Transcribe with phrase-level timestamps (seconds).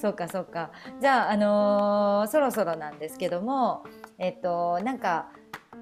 [0.00, 0.70] そうかそうか。
[1.00, 3.84] じゃあ、あのーそろそろなんですけども
[4.18, 5.28] えっとなんか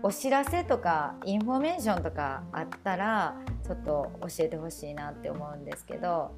[0.03, 6.33] お知らせとかインフォメーションとかあったらちょっと教えてほしいなって思うんですけど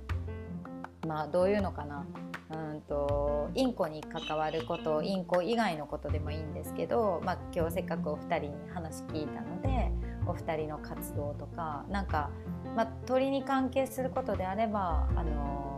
[1.07, 2.05] まあどういうのかな。
[2.53, 9.93] うんとインコに関わることインコ以外のことでもいいんですけど、まあ、今日せっかくお二人に話聞いたので
[10.27, 12.31] お二人の活動とかなんか、
[12.75, 15.70] まあ、鳥に関係することであればあの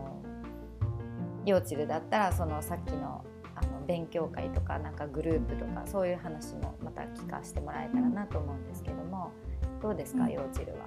[1.44, 3.24] 幼稚ルだったらそのさっきの
[3.54, 9.30] あの勉強会とかなんかグループとかそういう話もまた聞かせてもらえたらなと思うんですけども
[9.82, 10.86] どうですか、うん幼稚ルは？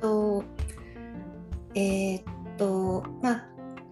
[0.00, 0.44] と
[1.74, 2.22] えーっ
[2.56, 3.44] とまあ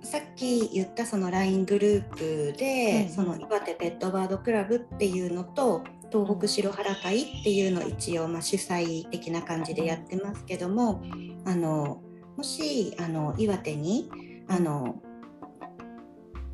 [0.03, 5.83] さっき言ったその LINE グループで、うんその岩手ペットバードクラブっていうのと
[6.13, 11.03] 東北白原会っていうのを一応まあ主催的な感じでやってますけども
[11.45, 12.01] あの
[12.37, 14.11] もしあの岩手に
[14.49, 15.03] あの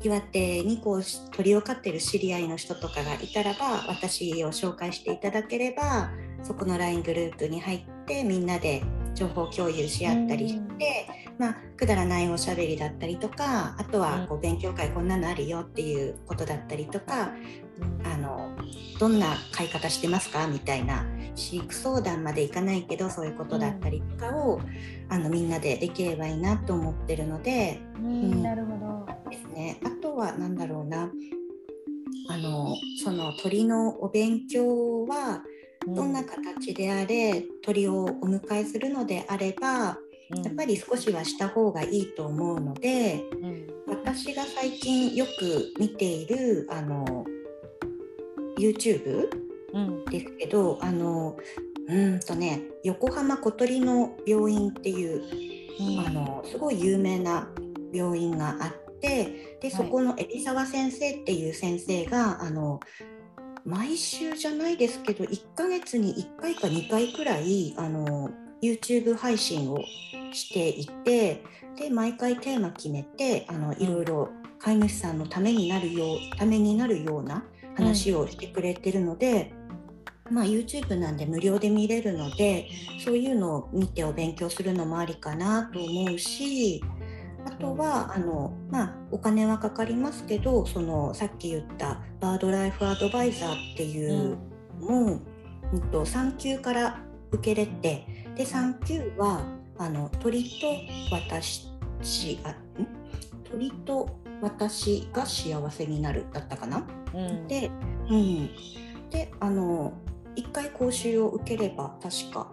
[0.03, 6.11] 岩手にこうし鳥を飼ってる知り合いの人とかがいたらば私を紹介していただければ
[6.43, 8.83] そこの LINE グループに入ってみんなで
[9.15, 17.31] 情報共有し合ったりして、まあ、くだらないおしゃべりだったりとかあとはこう勉強会こんなのあるよっていうことだったりとか
[18.03, 18.49] あの
[18.99, 24.61] どんな飼い方してますかみたいな飼育相談までいかないけどそういうことだったりとかを、
[25.09, 28.31] あのみんなでできればいいなと思ってるのでうん。
[28.31, 28.43] ん
[30.23, 31.11] は何だろうな。
[32.29, 35.43] あのその鳥のお勉強は
[35.85, 39.97] どんな形であれ鳥をお迎えするのであればや
[40.49, 43.67] っぱり少しはした方がいいと思うのでうん。
[43.87, 47.25] 私が最近よく見ているあの
[48.57, 49.27] YouTube
[49.73, 50.05] うん。
[50.05, 51.37] ですけどあの
[51.89, 55.21] うーんとね横浜小鳥の病院っていう
[55.79, 56.07] うん。
[56.07, 57.49] あのすごい有名な
[57.91, 62.79] 病院があってでそこの海老沢先生っていう先生があの
[63.65, 68.29] 毎週じゃないですけど1ヶ月に1回か2回くらいあの
[68.61, 69.79] YouTube 配信を
[70.31, 71.43] していて
[71.77, 74.29] で毎回テーマ決めてあのいろいろ
[74.59, 77.43] 飼い主さんのためになるようためになるような
[77.75, 79.51] 話をしてくれてるので、
[80.29, 82.69] まあ、YouTube なんで無料で見れるので
[83.03, 86.83] そういうのを見てお勉強するのもありかなと思うし
[87.45, 94.37] あとはあの、まあ、お金はかかりますけどそのさっき言ったバードライフアドバイザーっていう
[94.79, 95.11] のも、う
[95.77, 96.99] んと3級から
[97.31, 98.05] 受けれて
[98.35, 99.43] で3級は
[99.79, 100.67] あの鳥と
[101.11, 101.67] 私
[102.43, 102.49] あ
[102.79, 102.87] ん？
[103.43, 106.85] 鳥と私が幸せになるだったかな？
[107.13, 107.47] うん。
[107.47, 107.71] で、
[108.09, 108.49] うん、
[109.09, 109.93] であの
[110.35, 112.51] 1回講習を受ければ確か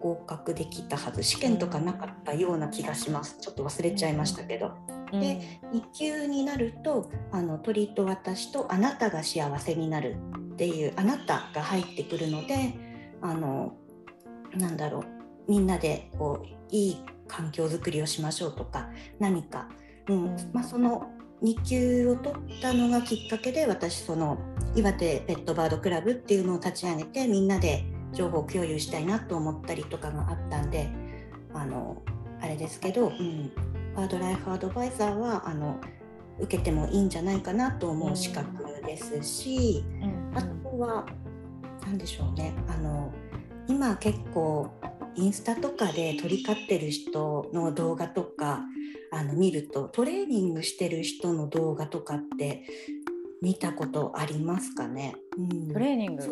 [0.00, 3.38] 合格できたはず試験とかなかったような気がします。
[3.40, 4.72] ちょっと忘れちゃいましたけど、
[5.12, 5.20] うん。
[5.20, 10.16] で2級になるとあの鳥と私とあなたが幸せになる
[10.52, 12.74] っていうあなたが入ってくるので
[13.20, 13.74] あの
[14.54, 15.04] なんだろう。
[15.48, 19.68] みんなでこういい環境づくりをしましょうとか何か、
[20.08, 20.24] うん。
[20.24, 20.50] うん。
[20.52, 21.10] まあ、その
[21.42, 24.38] 2級を取ったのがきっかけで私その
[24.74, 30.88] 岩手ペットバードクラブっていうのを立ち上げてみんなで情報共有したいなと思ったりとかがあったんで
[31.54, 32.02] あの
[32.40, 33.52] あれですけど、うん、
[33.96, 35.80] バードライフアドバイザーはあの
[36.40, 40.38] 受けてもいいんじゃないかなと思う資格ですし、うん。
[40.38, 41.04] あとは
[41.82, 42.54] 何でしょうね。
[42.68, 43.12] あの
[43.66, 44.70] 今結構
[45.16, 48.62] インスタとかで鳥飼ってる人の動画とか
[49.10, 52.62] あの見るとトレーニングしてる人の動画とかって
[53.42, 56.22] 見たことありますかね、うん、トレーニング？
[56.22, 56.30] そ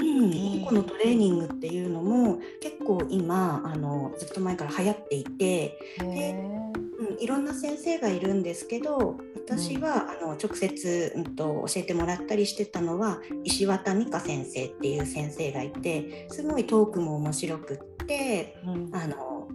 [0.00, 6.56] ううん、インコのトレーニングっていうのも結構今あのずっと前から流行っていて、へー。
[6.98, 18.90] うん、いろんな先生がいるんですけど私は、あの直接、うん、と教えてもらったりしてたのは石渡美香先生っていう先生がいてすごいトークも面白くってうん。
[18.94, 19.48] あの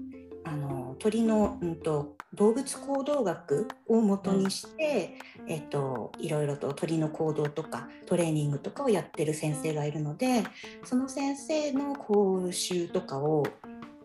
[1.01, 5.17] 鳥の、うん、と動物行動学を元にして、
[5.47, 10.43] えっと、いろいろと鳥の行動とかトレーニングとかをやってる先生がいるので
[10.83, 13.47] その先生の講習とかを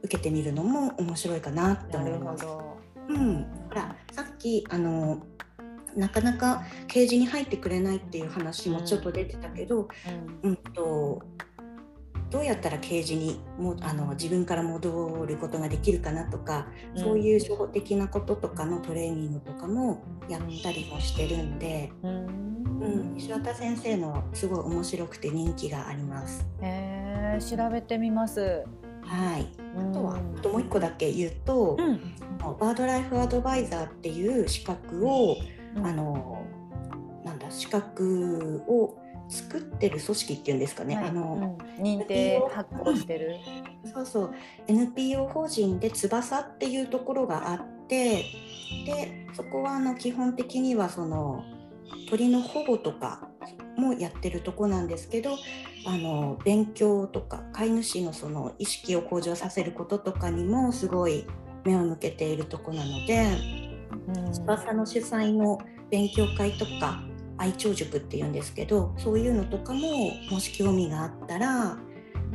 [0.02, 2.46] 受けてみるのも面白いかなって思います。
[2.46, 2.76] ほど。
[3.08, 5.22] うん、ほらさっきあの
[5.94, 9.88] なかなかケージに入ってくれないっていう話もちょっと出てたけど、
[10.42, 11.22] うんうんと
[12.30, 17.02] どうやったらケージにもあの自分から戻ることができるかなとか、うん。
[17.02, 22.46] そういう初歩的なこととかのトレーニングとかもやったりもしてるんで、うん。
[22.80, 26.46] うん、石渡先生のすごい面白くて人気があります。
[26.60, 28.64] へー調べてみます。
[29.02, 29.46] はい、
[29.76, 32.00] ああとはあともう一個だけ言うと、うん。
[32.38, 35.36] バードライフアドバイザーっていう資格を
[35.76, 36.44] あの
[37.24, 41.08] なんだ資格を作ってる組織っていうんですかね、はい。
[41.08, 41.82] あの、うん。
[41.82, 43.36] 認定発行してる。
[43.92, 44.34] そうそう。
[44.68, 48.24] NPO 法人で翼っていうところがあって
[48.84, 51.44] でそこはあの基本的にはその
[52.10, 53.28] 鳥の保護とか
[53.76, 55.36] もやってるとこなんですけど
[55.86, 61.26] あの勉強とか飼い主のその意識を向上させることとかにもすごい
[61.64, 63.28] 目を向けているとこなので
[64.08, 64.32] うん。
[64.32, 65.58] 翼の主催の
[65.90, 67.02] 勉強会とか
[67.38, 71.76] 愛鳥塾っていうんですけどそういうのとかももし興味があったら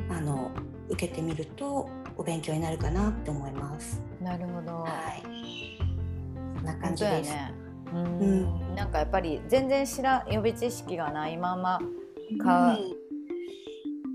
[0.10, 0.52] あの
[0.90, 4.02] 受けてみるとお勉強になるかなって思います。
[4.22, 4.84] なるほど。
[4.84, 4.90] は
[5.20, 6.64] い。
[6.64, 7.32] な感本じです。
[7.32, 7.54] ね。
[7.94, 11.80] うん、なんかやっぱり全然知ら予備知識がないまま
[12.42, 12.78] か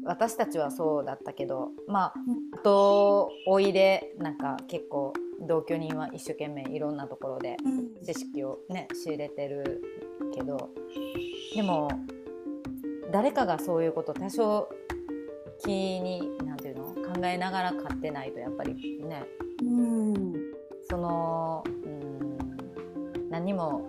[0.05, 2.15] 私たちはそうだったけどま
[2.55, 5.13] あとおいでなんか結構
[5.47, 9.83] 同居人は一生懸命いろんなところでうんうん知識をね仕入れてる
[10.35, 10.71] けど
[11.55, 11.89] でも
[13.13, 14.69] 誰かがそういうこと多少
[15.65, 15.69] 気
[16.01, 16.85] になんていうの？
[16.85, 19.25] 考えながら買ってないとやっぱりね。
[19.63, 20.33] うん。
[20.89, 23.87] そのうん何も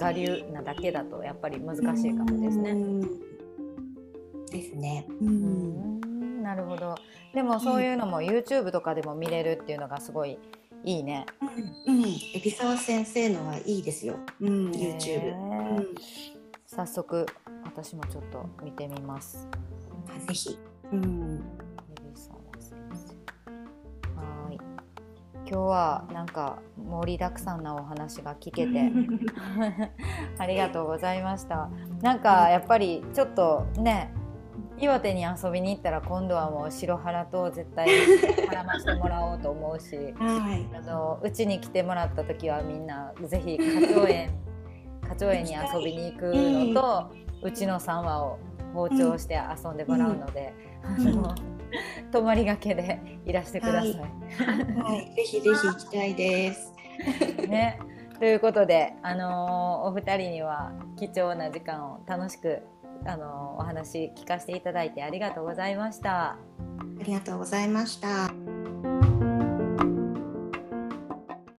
[0.00, 2.70] 我流なだけだとやっぱり難しいかもですね。
[2.70, 3.00] うん。
[4.46, 5.06] ですね。
[5.20, 6.42] ううんん。
[6.42, 6.94] なるほど。
[7.34, 10.38] でもそういうのも YouTube とかでも見れるっていうのがすごい
[10.84, 11.24] いいね。
[11.86, 14.16] うん、海老沢先生のはいいですよ。
[14.40, 15.32] うん、へ YouTube。
[15.32, 15.94] ーうん
[16.66, 17.24] 早速
[17.64, 19.48] 私もちょっと見てみます。
[20.08, 20.58] あぜひ。
[20.92, 21.40] うん。
[24.16, 28.90] はーい今日はなんか盛りだくさんなお話が聞けて
[30.38, 31.70] ありがとうございました。
[32.02, 34.12] なんかやっぱりちょっとね
[34.78, 40.76] 岩手に遊びに行ったら今度はもう白原と絶対絡ましてもらおうと思うしはい。
[40.76, 44.30] あのうちに来てもらった時はみんなぜひ花鳥園
[45.02, 47.10] 花鳥園に遊びに行くのと、
[47.42, 48.38] うちの3羽を
[48.72, 51.34] 包丁して遊んでもらうので、あの
[52.10, 53.92] 泊まりがけでいらしてください。
[53.92, 55.14] はい。
[55.14, 56.72] ぜひぜひ行きたいです。
[57.48, 57.78] ね、
[58.18, 62.62] ということで、あのーお二人には貴重な時間を楽しく、
[63.04, 66.32] あのお話聞かせていただいてありがとうございました。
[66.32, 66.38] あ
[67.02, 68.43] りがとうございました。